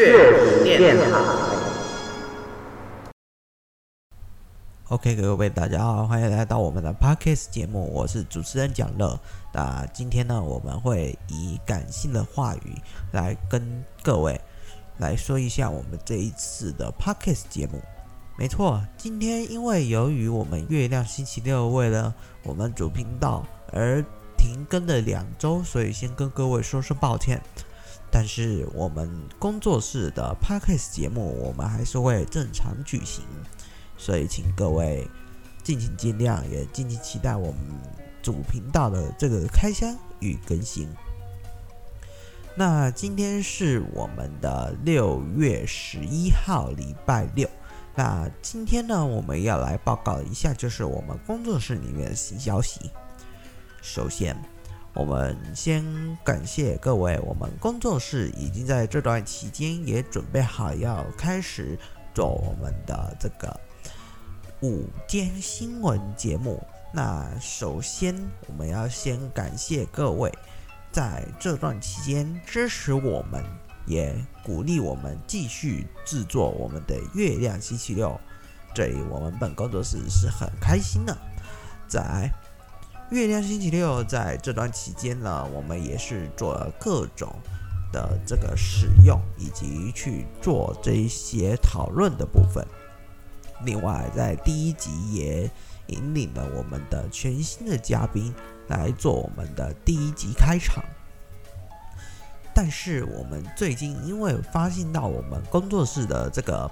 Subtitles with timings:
[0.00, 1.10] 乐电台。
[4.88, 9.18] OK，各位大家好，欢迎来到我们的 Podcast 节目，我是主持人蒋乐。
[9.52, 12.76] 那今天呢，我们会以感性的话语
[13.12, 14.40] 来跟各位
[14.98, 17.80] 来说一下我们这一次的 Podcast 节目。
[18.36, 24.02] 没错，今天因为由于我们月亮星期六为了我们主频道而
[24.36, 27.40] 停更了两周，所以先跟各位说声抱歉。
[28.10, 33.24] 但是我们工作室的 Podcast 节目，我们还是会正常举行，
[33.96, 35.08] 所以请各位
[35.62, 37.56] 敬请见谅，也敬请期待我们
[38.20, 40.88] 主频道的这个开箱与更新。
[42.56, 47.48] 那今天是我们的六月十一号，礼拜六。
[47.94, 52.90] 那今天呢，我们要来报告一下，就是我们工作室里面的新消息。
[53.82, 54.36] 首先，
[54.92, 55.84] 我们先
[56.24, 61.78] 感谢各位，我们工作室已经在这段期间也准备好要开始
[62.14, 63.60] 做我们的这个
[64.62, 66.62] 午间新闻节目。
[66.92, 68.14] 那首先，
[68.48, 70.32] 我们要先感谢各位
[70.90, 73.44] 在这段期间支持我们。
[73.86, 78.20] 也鼓励我们继续制作我们的月亮星期六，
[78.72, 81.16] 这里我们本工作室是很开心的。
[81.88, 82.30] 在
[83.10, 87.28] 月亮星期六在这段期间呢，我们也是做了各种
[87.92, 92.64] 的这个使用，以及去做这一些讨论的部分。
[93.64, 95.50] 另外，在第一集也
[95.88, 98.32] 引领了我们的全新的嘉宾
[98.68, 100.84] 来做我们的第一集开场。
[102.54, 106.70] 但是我们最近因为发现到我们工作室的这个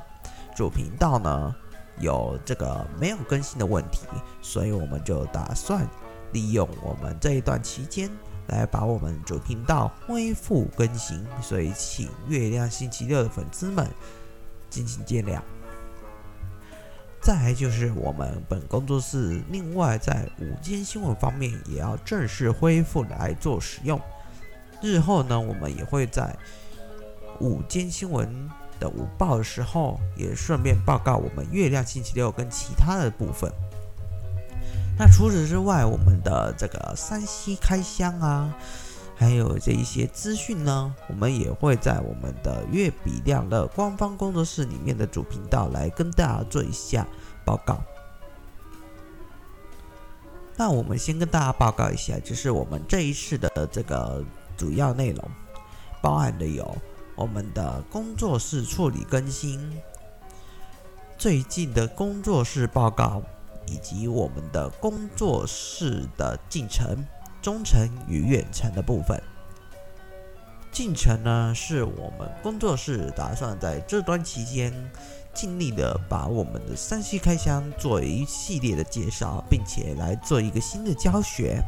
[0.55, 1.53] 主频道呢，
[1.99, 4.07] 有这个没有更新的问题，
[4.41, 5.85] 所以我们就打算
[6.33, 8.11] 利用我们这一段期间
[8.49, 13.87] 来把我们主频道恢复更新，所以请月亮星期六的粉丝们
[14.71, 15.41] 敬请见谅。
[17.21, 24.01] 再来就是我们本工作室另外在午间新闻方面也要正式恢复来做使用。
[24.81, 26.35] 日后呢，我们也会在
[27.41, 33.53] 午间新闻的午报的时候，也顺便报告我们月亮星期六跟其他的部分。
[34.99, 38.53] 那除此之外，我们的这个 3C 开箱啊，
[39.17, 47.07] 还有这一些资讯呢，我们也会在我们的月比亮的官方工作室里面的主频道来跟大家做一下
[47.45, 47.81] 报告。
[50.57, 54.25] 那我们先跟大家报告一下，就是我们这一次的这个。
[54.59, 55.31] 主要内容
[56.03, 56.77] 包含的有
[57.15, 59.81] 我们的工作室处理更新、
[61.17, 63.23] 最近的工作室报告，
[63.71, 67.05] 以及我们的工作室的进程、
[67.43, 69.23] 中程与远程的部分。
[70.73, 74.73] 进程呢，是我们工作室打算在这段期间
[75.35, 81.63] 尽力的把我们的三 C 开箱做一系列的介绍，并且来做一个新的教学。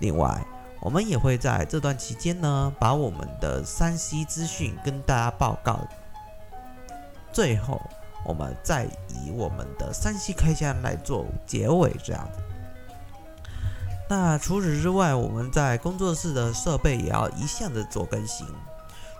[0.00, 0.44] 另外，
[0.80, 5.86] 我们也会在这段期间呢，把我们的三 C 资讯跟大家报告。
[7.32, 7.80] 最后，
[8.26, 12.40] 我们再以我们的 3C 开箱来做结尾，这样子。
[14.10, 18.46] 那除此之外，我们在工作室的设备也要一向的做更新。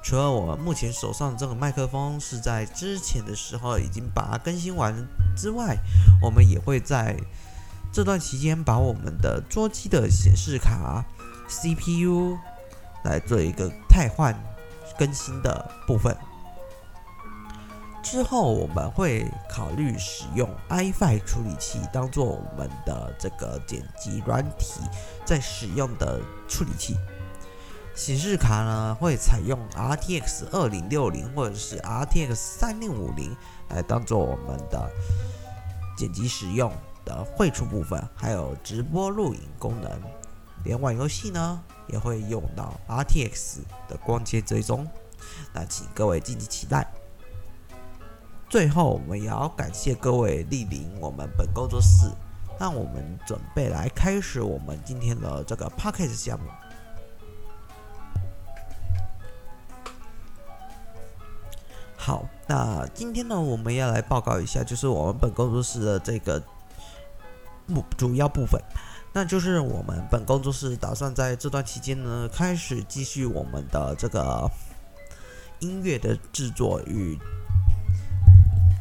[0.02, 4.94] 除了我们目前手上这个麦克风是在之前的时候已经把它更新完
[5.36, 5.76] 之外，
[6.20, 7.16] 我们也会在
[7.92, 11.04] 这段期间把我们的桌机的显示卡。
[11.48, 12.36] CPU
[13.04, 14.34] 来做一个汰换
[14.98, 16.16] 更新的部分，
[18.08, 24.80] 之后我们会考虑使用 iFi 处理器当做我们的这个剪辑软体
[25.24, 26.96] 在使用的处理器。
[27.96, 33.36] 显示卡呢，会采用 RTX 二零六零或者是 RTX 三零五零
[33.70, 34.88] 来当做我们的
[35.98, 36.72] 剪辑使用
[37.04, 39.90] 的绘图部分，还有直播录影功能。
[40.62, 44.86] 连玩游戏呢，也会用到 RTX 的光纤追踪，
[45.52, 46.86] 那请各位敬请期待。
[48.48, 52.08] 最后，我们也要感谢各位莅临我们本工作室，
[52.60, 56.46] 让我们准备来开始我们今天的这个 Podcast 项目。
[61.96, 66.40] 好，那今天呢，我们要来报告一下，就是我们本工作室的这个
[67.66, 68.62] 目主要部分。
[69.12, 74.48] 那就是我们本工作室打算在这段期间呢，开始继续我们的这个
[75.58, 77.18] 音乐的制作与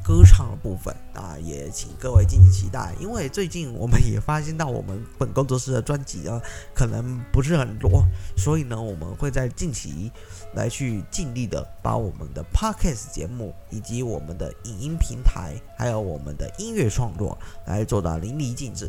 [0.06, 2.94] 歌唱的部分啊，也请各位敬请期待。
[3.00, 6.40] 因为最近我们也发现到我们本工作室的专辑呢，
[6.75, 8.06] 可能不是很多，
[8.38, 10.12] 所以呢，我们会在近期
[10.54, 17.36] 来去尽力的把我们的 Podcast 节目以及我们的影音平台，还有我们的音乐创作
[17.66, 18.88] 来做到淋漓尽致。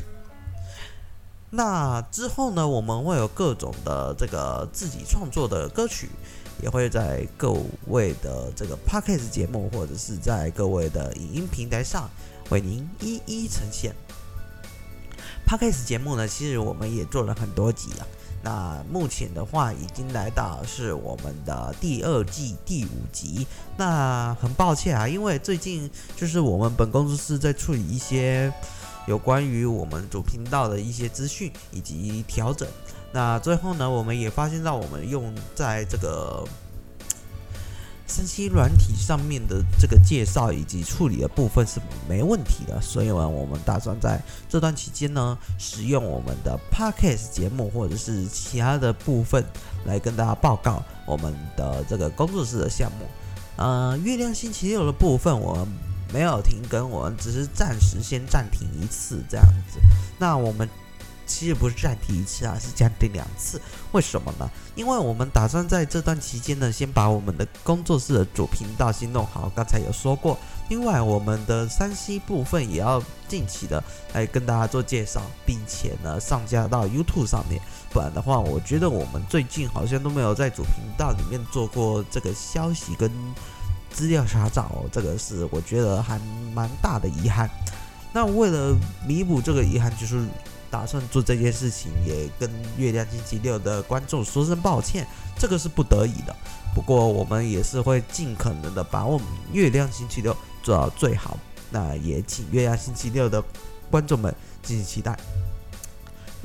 [1.49, 6.11] 那之后呢，我们会有各种的这个自己创作的歌曲。
[6.63, 7.55] 也会在各
[7.89, 12.11] 位的这个 Podcast 节目，或者是在各位的影音平台上
[12.51, 13.95] 为您一一呈现。
[15.47, 18.07] Podcast 节目呢，其实我们也做了很多集啊。
[18.43, 23.47] 那目前的话，已经来到是我们的第二季第五集。
[23.77, 28.53] 那很抱歉啊，因为最近就是我们本工作室在处理一些
[29.07, 32.69] 有关于我们主频道的一些资讯以及调整。
[33.13, 36.45] 那最后呢，我们也发现到我们用在这个
[38.09, 49.45] 3C 软体上面的这个介绍以及处理的部分是没问题的，所以呢，我们打算在这段期间呢，使用我们的 Podcast 节目或者是其他的部分
[49.87, 53.07] 来跟大家报告我们的这个工作室的项目。
[53.57, 55.69] 呃，月亮星期六的部分我们
[56.13, 59.79] 没有停更，我们只是暂时先暂停一次这样子。
[60.19, 60.69] 那我们。
[61.29, 63.61] 其实不是暂停一次啊，是暂停两次。
[63.91, 64.49] 为什么呢？
[64.77, 69.51] 因为我们打算在这段期间呢，先把我们的工作室的主频道先弄好。
[69.53, 70.39] 刚才有说过，
[70.69, 73.83] 另外我们的 3C 部分也要近期的
[74.13, 77.61] 来跟大家做介绍，并且呢上架到 YouTube 上面。
[77.91, 83.11] 不然的话，我觉得我们最近好像都没有在主频道里面做过这个消息跟
[83.97, 86.21] 资料查找，这个是我觉得还
[86.53, 87.49] 蛮大的遗憾。
[88.13, 88.77] 那为了
[89.09, 90.23] 弥补这个遗憾，就是。
[90.69, 95.07] 打算做这件事情，也跟月亮星期六的观众说声抱歉，
[95.39, 96.37] 这个是不得已的。
[96.75, 101.39] 不过我们也是会尽可能的把我们月亮星期六做到最好。
[101.71, 103.43] 那也请月亮星期六的
[103.91, 105.17] 观众们敬请期待。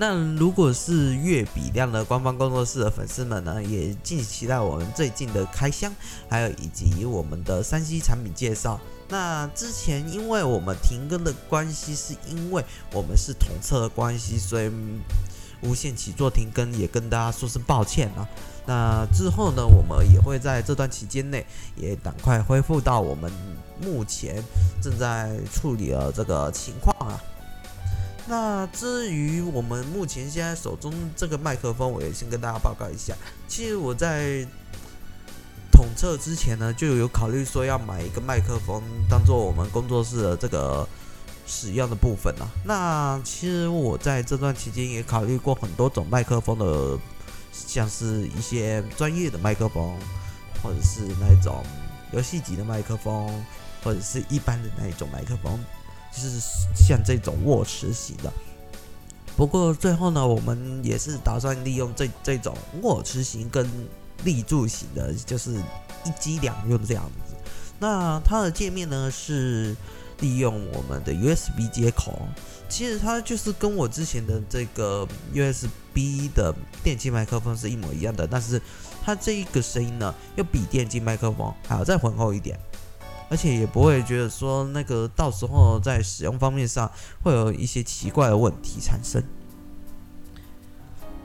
[0.01, 5.93] 那如果是月比亮的官方工作室的粉丝们呢，也敬请期待我们最近的开箱，
[6.27, 8.81] 还有以及我们的三 C 产品介绍。
[9.09, 14.71] 那之前因为我们停更的关系，是因为我们是统测的关系，所以
[15.61, 18.27] 无限期做停更，也跟大家说声抱歉啊。
[18.65, 21.45] 那之后呢，我们也会在这段期间内
[21.75, 23.31] 也赶快恢复到我们
[23.79, 24.43] 目前
[24.81, 27.21] 正在处理的这个情况啊。
[28.31, 33.13] 那至于我们目前现在手中这个麦克风，我也先跟大家报告一下。
[33.49, 34.47] 其实我在。
[35.73, 40.87] 统测之前呢，就有考虑说要买一个麦克风，当做我们工作室的这个
[41.47, 42.45] 使用的部分啊。
[42.63, 46.99] 那其实我在这段期间也考虑过很多种麦克风的，
[47.51, 49.97] 像是一些专业的麦克风，
[50.61, 51.63] 或者是那种
[52.11, 53.43] 游戏级的麦克风，
[53.83, 55.57] 或者是一般的那一种麦克风，
[56.11, 56.39] 就是
[56.75, 58.31] 像这种握持型的。
[59.35, 63.67] 不过最后呢，我们也是打算利用这这种握持型跟。
[64.23, 65.55] 立柱型的，就是
[66.05, 67.33] 一机两用这样子。
[67.79, 69.75] 那它的界面呢，是
[70.19, 72.19] 利用我们的 USB 接口。
[72.69, 76.53] 其实它就是跟我之前的这个 USB 的
[76.83, 78.61] 电竞麦克风是一模一样的，但是
[79.03, 82.59] 它这一个声音呢，要比电竞麦克风还要再浑厚一点，
[83.31, 86.91] 而且也不会觉得说那个到时候在使用方面上
[87.23, 89.23] 会有一些奇怪的问题产生。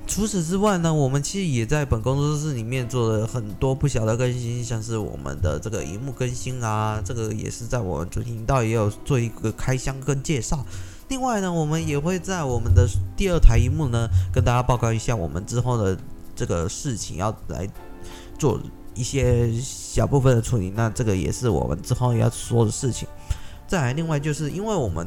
[0.07, 10.65] 除此之外呢，我们其实也在本工作室里面做了很多不小的更新，像是我们的这个荧幕更新啊，这个也是在我们主频道也有做一个开箱跟介绍。
[11.09, 15.99] 另外呢，我们也会在我们的第二台荧幕呢，跟大家报告一下我们之后的
[16.37, 17.69] 这个事情要来
[18.39, 18.61] 做
[18.97, 23.07] 一些小部分的处理，那这个也是我们之后要说的事情。
[23.69, 25.07] 再来，另外就是因为我们。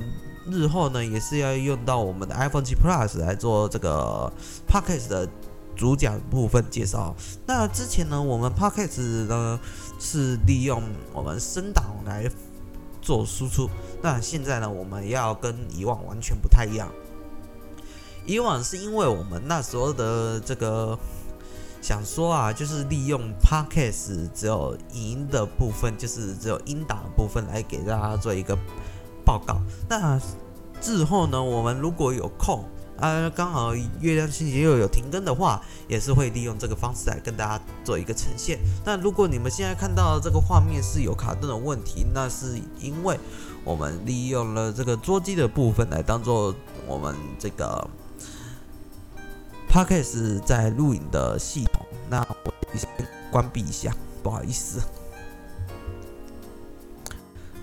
[0.51, 4.33] 日后呢，也是要用到我们的 iPhone 7 Plus 来做这个
[4.67, 5.29] Podcast 的
[5.75, 7.13] 主讲部分介绍。
[7.45, 9.59] 那之前呢，我们 Podcast 呢
[9.99, 10.81] 是利用
[11.13, 12.27] 我们声档来
[12.99, 13.69] 做输出。
[14.01, 16.91] 那现在呢，我们要跟以往完全不太一样。
[18.25, 20.97] 以往是因为我们那时候的这个
[21.81, 28.57] 想说啊，就是利用 Podcast 只有影音的部分，就是只有音档的部分来给大家做一个。
[29.25, 29.61] 报告。
[29.87, 30.19] 那
[30.81, 32.65] 之后呢，我们如果有空
[32.97, 38.57] 啊，刚好月亮星期六有停更的话，也是会利用这个方式来跟大家做一个呈现。
[38.83, 43.19] 那如果你们现在看到这个画面是有卡顿的问题，那是因为
[43.63, 46.55] 我们利用了这个桌机的部分来当做
[46.87, 47.87] 我们这个
[49.69, 51.67] Podcast 在录影的系。
[52.09, 52.89] 那我先
[53.31, 54.81] 关闭一下，不好意思。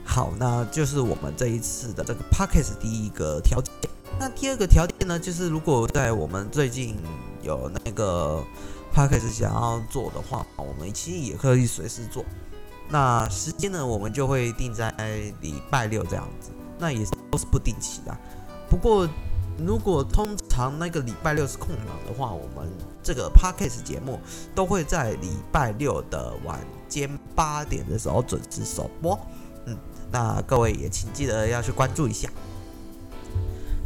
[0.04, 3.72] 好，那就是我们这一次的这个 Podcast 第一个条件。
[4.18, 6.96] 那第二个条件呢，就是如果在我们最近
[7.42, 8.42] 有那个
[8.94, 12.24] Podcast 想要做的话，我们其实也可以随时做。
[12.88, 14.90] 那时间呢，我们就会定在
[15.42, 18.16] 礼拜六这样子，那也都是不定期的。
[18.70, 19.06] 不过，
[19.58, 22.70] 如果通常那个礼拜六是空档的话，我们
[23.02, 24.20] 这个 Podcast 节目
[24.54, 29.18] 都会在礼拜六的晚间八点的时候准时首播。
[29.64, 29.76] 嗯，
[30.12, 32.28] 那各位也请记得要去关注一下。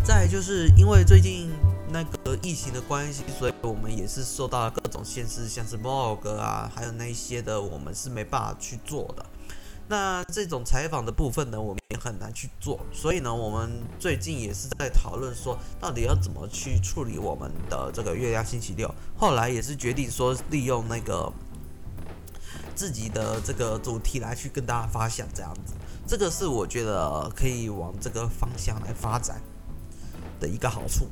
[0.02, 1.50] 再就是因为最近
[1.90, 9.24] 那个疫情的关系，所以我们也是受到了各种限制，像是 vlog 啊，还有那些的，我们是没办法去做的。
[9.90, 12.78] 那这种采访的部分呢，我们也很难去做。
[12.92, 18.88] 所以呢，我们最近也是在讨论说，到底要怎么去处理我们的这个月亮星期六。
[19.16, 21.32] 后来也是决定说，利用那个
[22.76, 25.74] 自己的这个主题来去跟大家发想这样子。
[26.06, 29.42] 这个是我觉得可以往这个方向来发展
[30.38, 31.08] 的一个好处。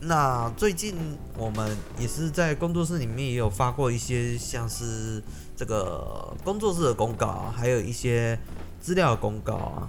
[0.00, 0.94] 那最近
[1.36, 5.22] 我们也是在工作室里面也有发过一些像是
[5.56, 8.38] 这个工作室的公告，还有一些
[8.78, 9.88] 资料公告啊，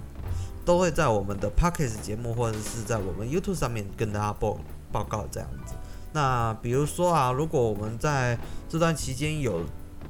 [0.64, 4.58] 都会在我们的 Podcast 节目或者是在我们 YouTube 上面跟大家报
[4.90, 5.74] 报告这样子。
[6.12, 9.60] 那比如说啊，如果我们在这段期间有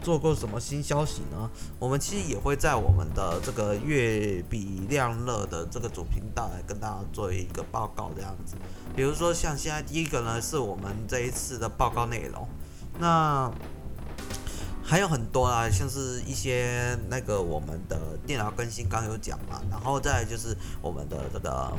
[0.03, 1.51] 做过什么新消息呢？
[1.79, 8.57] 我们其实也会在我们的这个月比亮乐的这个主频道来跟大家做一个报告这样子。
[8.95, 12.49] 比如说像现在第一个呢，是我们这一次的报告内容，
[12.99, 13.51] 那
[14.83, 21.73] 还有很多啊，像是一些那个我们的电脑更新刚有讲嘛，然后再就是我们的这个。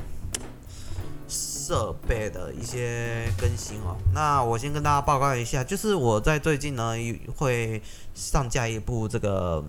[1.69, 6.93] 设备的一些更新哦，那我先跟大家报告一下，就是我在最近呢
[7.35, 7.79] 会
[8.15, 9.63] 上架一部这个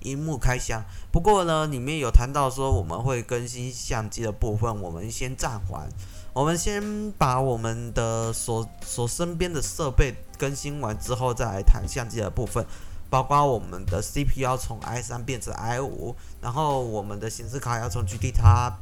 [0.00, 0.82] 荧幕开箱，
[1.12, 5.88] 不过呢里面有谈到说我们会更新相机的部分，我们先暂缓，
[6.32, 12.66] 我们先把我们的所所身边的设备更新完之后再来谈相机的部分，
[13.08, 18.72] 包括我们的 CPU 要从 i3 变成 i5，然后我们的显示卡要从 GTX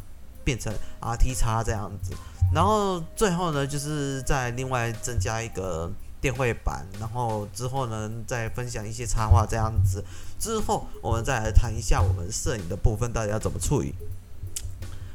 [0.49, 2.14] 变成 R T 叉这样子。
[2.55, 10.02] 然后最后呢，就是再另外增加一个电绘板，然后之后呢，再分享一些插画这样子。
[10.38, 13.93] 之后我们再来谈一下我们摄影的部分到底要怎么处理。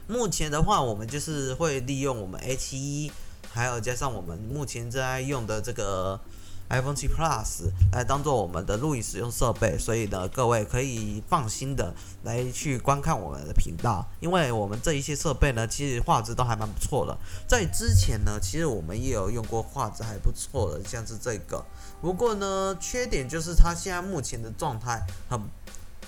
[0.07, 3.11] 目前的话，我们就是会利用我们 H 一
[3.51, 6.19] 还有加上我们目前在用的这个。
[6.73, 17.15] iPhone 7 Plus 来当做我们的录影使用设备，所以呢，各位可以放心的来去观看我们的频道，因为我们这一些设备呢，其实画质都还蛮不错的。
[17.47, 21.63] 在之前呢，其实我们也有用过画质还不错的，像是这个。
[22.01, 24.99] 不过呢，缺点就是它现在目前的状态
[25.29, 25.39] 很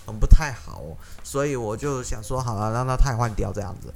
[0.08, 0.82] 很不太好，
[1.24, 3.94] 所以我就想说，好了，让它汰换掉这样子。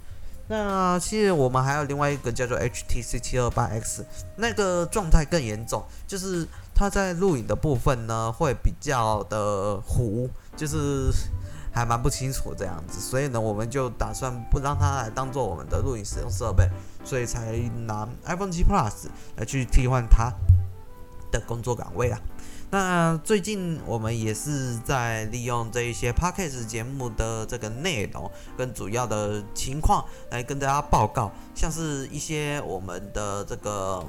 [0.51, 4.03] 那其实我们还有另外一个叫做 HTC 728X，
[4.35, 10.27] 那个状态更严重，就是它在录影的部分呢会比较的糊，
[10.57, 11.11] 就是
[11.71, 16.67] 还蛮不清楚这样子，所以呢我们就打算不让它来当做我们的录影使用设备，
[17.03, 20.33] 所以才拿 iPhone 7 Plus 来去替换它
[21.31, 22.19] 的工作岗位啊。
[22.71, 34.05] 那最近我们也是在利用这一些 Podcast 节目的这个内容跟主要的情况来跟大家报告，像是一些我们的这个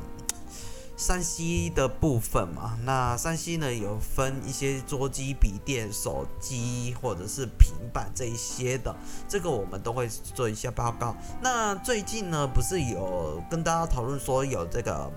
[0.95, 2.79] 山西的部分嘛。
[2.85, 8.95] 那山西呢有分一些桌机、笔电、手机或者是平板这一些的，
[9.27, 11.17] 这个我们都会做一下报告。
[11.41, 15.11] 那最近呢不是有跟大家讨论说有这个。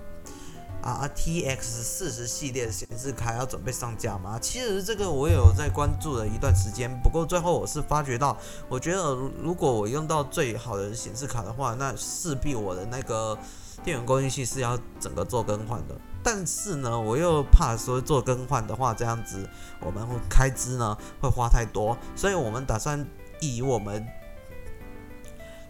[0.84, 4.38] RTX 四十系列显示卡要准备上架吗？
[4.38, 8.36] 其实这个我也有在关注了一段时间，不过最后我是发觉到，
[8.68, 13.36] 我觉得如果我用到最好的显示卡的话，那势必我的那个
[13.82, 15.96] 电源供应器是要整个做更换的。
[16.22, 19.48] 但是呢，我又怕说做更换的话，这样子
[19.80, 23.06] 我们会开支呢会花太多，所以我们打算
[23.40, 24.06] 以我们。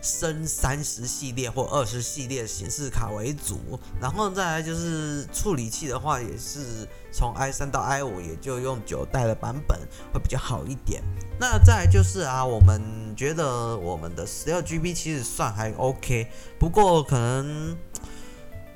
[0.04, 9.80] 升三十系列或二十系列显示卡为主，然后再来就是处理器的话，也是从 i 三到 i 五，也就用九代的版本
[10.12, 11.02] 会比较好一点。
[11.40, 12.82] 那再来就是啊，我们
[13.16, 17.74] 觉得我们的十六 GB 其实算还 OK，不过可能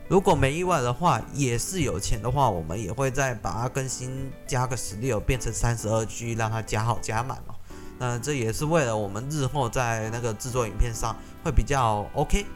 [0.08, 7.54] 如果没意外的话，也是有钱的话，我们也会再把它更新加个十六，变成三十二 G，让它加好加满哦。
[7.98, 12.46] 那这也是为了我们日后在那个制作影片上会比较 OK，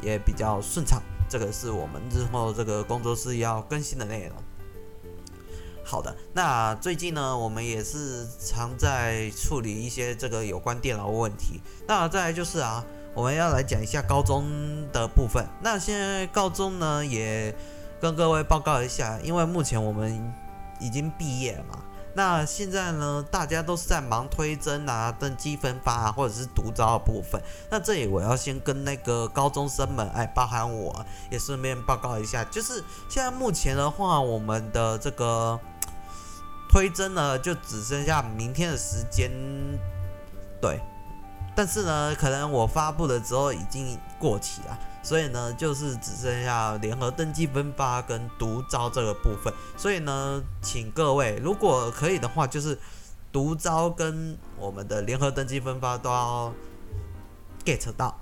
[0.00, 1.02] 也比较顺畅。
[1.28, 4.36] 这个是我们日后这个工作室要更新的内容。
[5.84, 11.60] 好的，那最近呢，我们也是常在处理一些这个有关电脑问题。
[11.86, 14.44] 那再来就是啊，我们要来讲一下高中
[14.92, 15.44] 的部分。
[15.60, 17.54] 那现在高中呢，也
[18.00, 20.32] 跟各位报告一下，因为目前我们
[20.80, 21.82] 已经毕业了嘛。
[22.14, 27.40] 那现在呢，大家都是在忙推甄啊、登积分发啊，或者是独招的部分。
[27.70, 35.58] 那这里我要先跟那个高中生们，哎，包含我也顺便报告一下，就是现在目前的话，我们的这个
[36.70, 39.30] 推甄呢，就只剩下明天的时间，
[40.60, 40.80] 对。
[41.54, 44.78] 但是呢，可能我发布的时候已经过期了。
[45.02, 49.52] 所以呢，就是只剩下联合登记分发跟独招这个部分。
[49.76, 52.78] 所以呢，请各位如果可以的话，就是
[53.32, 56.54] 独招跟我们的联合登记分发都要
[57.64, 58.16] get 到。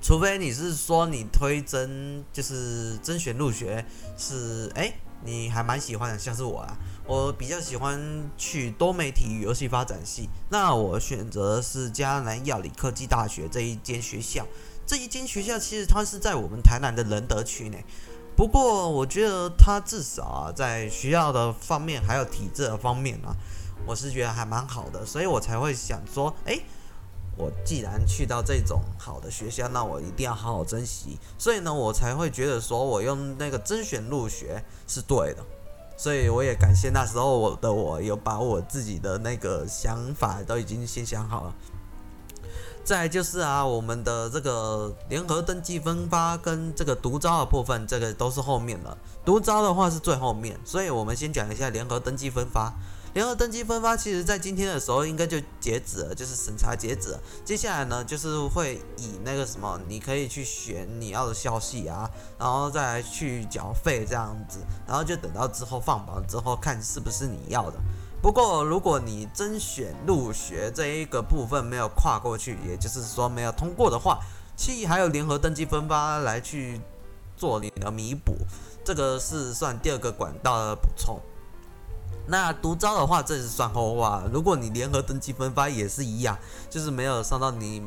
[0.00, 3.84] 除非你是说你推甄就是甄选入学
[4.18, 4.92] 是哎，
[5.24, 10.28] 你还蛮喜欢的，像是我啊，我比较喜欢去多媒体与游戏发展系。
[10.48, 14.44] 那我选择是嘉南药理科技大学这一间学校。
[14.86, 17.84] 这一间学校其实它是在我们台南的仁德区内，
[18.36, 23.34] 不过我觉得它至少啊，在学校的方面还有体制的方面啊，
[23.86, 26.58] 我是觉得还蛮好的，所以我才会想说，哎，
[27.36, 31.18] 我既然去到这种好的学校，那我一定要好好珍惜。
[31.38, 35.42] 所以呢，我才会觉得说我用那个甄选入学是对的，
[35.96, 41.54] 所以我也感谢那时候我的我有把我自己的那个想法都已经先想好了。
[42.84, 48.96] 再就是啊，我们的这个联合登记分发跟这个独招的部分，这个都是后面的。
[49.24, 52.72] 独招的话是最后面，所以我们先讲一下联合登记分发。
[53.14, 57.14] 联合登记分发其实在今天的时候应该就截止了，就是审查截止。
[57.44, 67.78] 接下来呢，就是会以那个什么，你可以去选你要的消息啊，然后再来去缴费这样子，然后就等到之后放榜之后看是不是你要的。
[68.22, 74.20] 不过，如果你甄选入学这一个部分没有跨过去，也就是说没有通过的话，
[74.56, 76.80] 其实还有联合登记分发来去
[77.36, 78.36] 做你的弥补，
[78.84, 81.20] 这个是算第二个管道的补充。
[82.28, 84.22] 那独招的话，这是算后话。
[84.32, 86.38] 如果你联合登记分发也是一样，
[86.70, 87.82] 就是没有上到你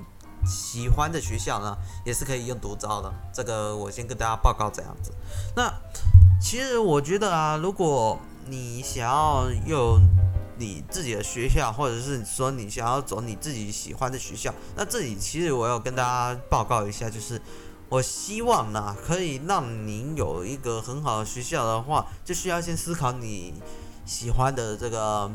[0.45, 3.09] 喜欢的学校呢，也是可以用独招的。
[3.33, 5.13] 这个我先跟大家报告这样子。
[5.55, 5.73] 那
[6.41, 10.01] 其实我觉得啊，如果你想要用
[10.57, 17.41] 你自己的学校，或者是说你想要走你自己喜欢的学校，那这里其实我要跟大家报告一下，就是
[17.89, 23.53] 我希望呢，可以让您有一个很好的学校的话，就需要先思考你
[24.05, 25.29] 喜欢的这个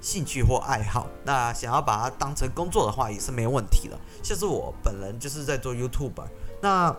[0.00, 1.06] 兴趣或爱好。
[1.24, 3.98] 那想要把它当成工作的话，也是没问题的。
[4.22, 6.22] 像是我本人就是在做 YouTube，
[6.60, 6.94] 那。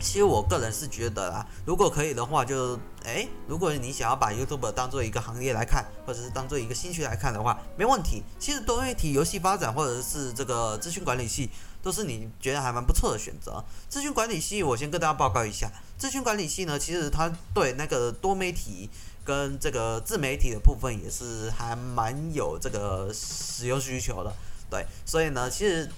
[0.00, 8.22] 其实我个人是觉得啦，如果可以的话就，就诶，如果你想要把 YouTube 当做一个行业来看，或者是当做一个兴趣来看的话，没问题。
[8.38, 11.50] 其实多媒体游戏发展或者是这个资讯管理系，
[11.82, 13.62] 都是你觉得还蛮不错的选择。
[13.88, 18.88] 资讯管理系，我先跟大家报告一下，资讯管理系呢，其实它对那个多媒体
[19.24, 24.32] 跟这个自媒体的部分也是还蛮有这个使用需求的。
[24.70, 25.88] 对，所以呢，其实。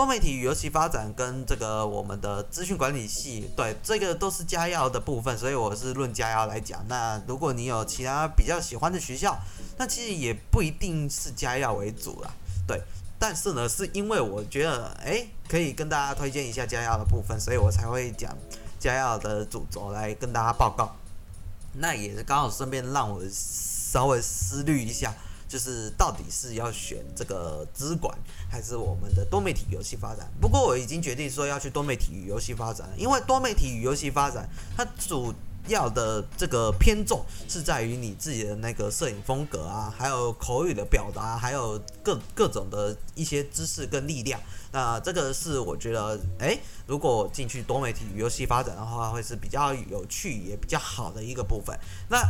[0.00, 6.82] 多媒体与游戏发展跟这个我们的资讯管理系，对，这个都是加药的部分，所以我是论加药来讲。
[6.88, 9.38] 那如果你有其他比较喜欢的学校，
[9.76, 12.30] 那其实也不一定是加药为主啦，
[12.66, 12.80] 对。
[13.18, 18.34] 但是呢，是因为我觉得，诶，可以跟大家推荐一下加药的部分，所以我才会讲
[18.78, 20.96] 加药的主轴来跟大家报告。
[21.74, 25.14] 那也是刚好顺便让我稍微思虑一下。
[25.50, 28.16] 就是到底是要选这个资管，
[28.48, 30.30] 还是我们的多媒体游戏发展？
[30.40, 35.34] 不过我已经决定说要去多媒体与游戏发展了，因为多媒体与游戏发展，它主
[35.66, 44.40] 要的这个偏重是在于你自己的那个摄影风格啊，还有口语的表达，还有各各种的一些知识跟力量。
[44.72, 51.76] 那这个是我觉得，诶，如果进去多媒体游戏发展的话，会是比较有趣也比较好的一个部分。
[52.08, 52.22] 那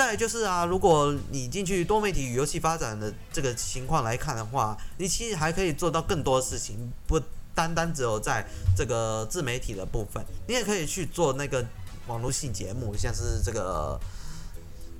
[0.00, 7.20] 再就是啊，如果你进去多媒体与游戏发展的这个情况来看的话，你其实还可以做到更多事情，不
[7.54, 11.62] 单单只有在这个自媒体的部分，你也可以去做那个
[12.06, 14.00] 网络性节目，像是这个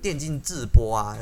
[0.02, 1.16] 电竞直播啊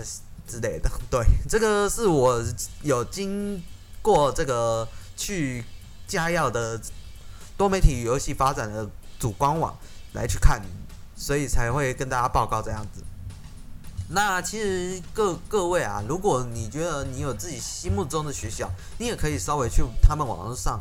[0.44, 0.90] 之类的。
[1.08, 2.44] 对，这个是我
[2.82, 3.62] 有经
[4.02, 4.88] 过这个。
[5.20, 5.64] 去
[6.06, 6.80] 加药的
[7.56, 8.88] 多媒体与游戏发展的
[9.18, 9.76] 主官网
[10.12, 10.62] 来去看，
[11.16, 13.02] 所以才会跟大家报告这样子。
[14.10, 20.80] 那其实各各位啊，如果你觉得你有自己心目中的学校，你也可以稍微去他们网络上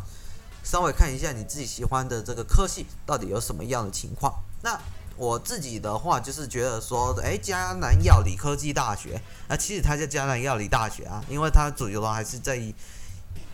[0.63, 4.33] 稍微看一下你自己喜欢的这个科系到底有什么样的情况。
[4.61, 4.79] 那
[5.17, 12.55] 我自己的话就是觉得说，哎，嘉南药理科技大学，那其实它叫嘉南药理大学啊，因为它主要的还是在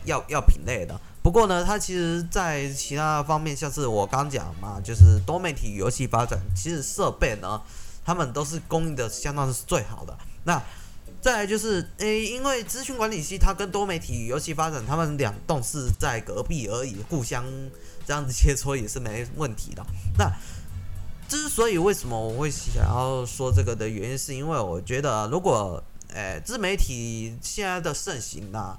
[0.06, 1.00] 药药品类的。
[1.24, 7.62] 不过呢，它其实在其他方面，像是我刚讲嘛，就是多媒体游戏发展，其实设备呢，
[8.06, 10.18] 他们都是供应的相当是最好的。
[10.46, 10.62] 那
[11.22, 17.46] 再来就是，诶，因为资讯管理系它跟多媒体游戏发展，他们两栋是在隔壁而已，互相
[18.06, 19.86] 这样子切磋也是没问题的。
[20.18, 20.30] 那
[21.30, 28.78] 之所以为什么我会想要说这个的原因，是因为我觉得如果，诶，自媒体现在的盛行呢、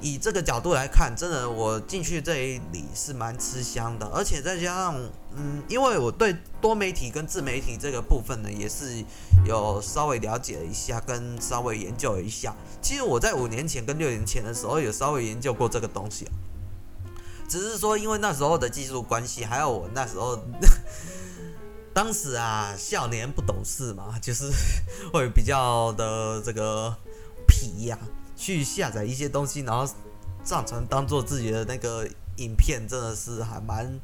[0.00, 5.00] 以这个角度来看，真的我进去这里是蛮吃香的，而且再加上，
[5.36, 9.04] 嗯，因为我对多媒体跟自媒体这个部分呢，也是
[9.44, 12.54] 有稍微了解了一下，跟稍微研究了一下。
[12.80, 16.26] 其实我在五年前跟六年前的时候，有稍微研究过这个东西，
[17.48, 20.38] 只是说因为那时候的技术关系，还有我那时候，
[21.92, 24.50] 当时啊，少年不懂事嘛，就是
[25.12, 26.94] 会比较的这个
[27.48, 27.98] 皮呀、
[28.38, 29.84] 去下载一些东西，然后
[30.44, 34.00] 上传当做自己的那个影片，真的是还蛮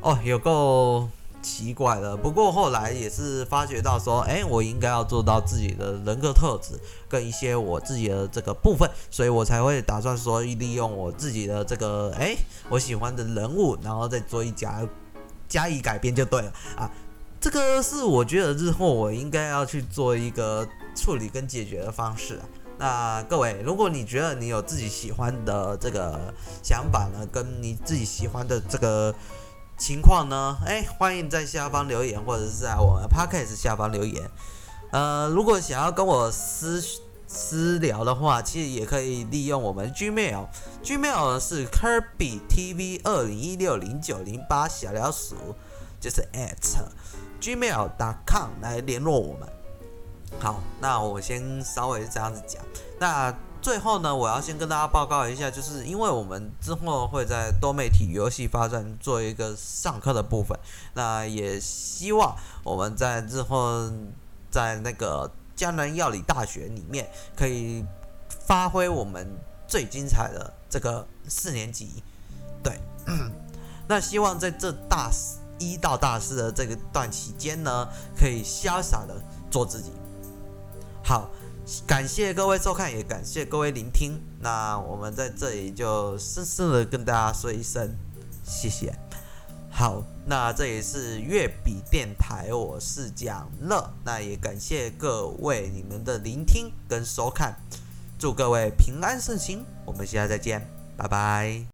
[0.00, 1.08] 哦，有够
[1.40, 2.16] 奇怪的。
[2.16, 12.36] 不过后来也是发觉到说，哎，我应该要做到自己的人格特质跟一些我自己的这个部分，所以我才会打算说利用我自己的这个哎
[12.68, 14.86] 我喜欢的人物，然后再做一加
[15.48, 16.90] 加以改编就对了啊。
[17.40, 22.44] 这个是我觉得日后我应该要去做一个处理跟解决的方式啊。
[22.78, 29.14] 那各位，如果你觉得你有自己喜欢的这个想法呢，跟你自己喜欢的这个
[29.78, 34.28] 情况呢，哎，欢迎在下方留言，或者是在我们 Podcast 下方留言。
[34.90, 36.82] 呃，如果想要跟我私
[37.26, 45.36] 私聊的话，其实也可以利用我们 Gmail，Gmail 是 Kirby TV 二零一六零九零八小老鼠，
[46.00, 46.54] 就是 at
[47.40, 49.48] gmail.com 来联络我们。
[50.40, 52.62] 好，那我先稍微这样子讲。
[52.98, 60.58] 那最后呢，我要先跟大家报告一下，就是因为我们之后会在多媒体游戏发展做一个上课的部分，
[60.92, 63.90] 那也希望我们在日后
[64.50, 67.82] 在那个江南药理大学里面可以
[68.28, 69.26] 发挥我们
[69.66, 72.02] 最精彩的这个四年级。
[72.62, 72.78] 对，
[73.88, 75.10] 那希望在这大
[75.58, 79.14] 一到大四的这个段期间呢，可以潇洒的
[79.50, 79.90] 做自己。
[81.04, 81.30] 好，
[81.86, 84.18] 感谢各位收看，也感谢各位聆听。
[84.40, 87.94] 那我们在这里就深深的跟大家说一声
[88.42, 88.90] 谢谢。
[89.70, 93.92] 好，那这里是乐笔电台，我是蒋乐。
[94.02, 97.54] 那也感谢各位你们的聆听跟收看，
[98.18, 99.62] 祝各位平安顺心。
[99.84, 101.73] 我们下次再见，拜拜。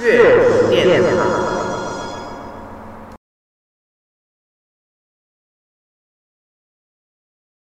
[0.00, 0.59] Yes.